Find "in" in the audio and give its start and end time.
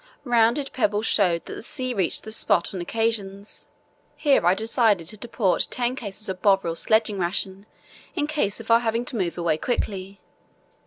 8.15-8.25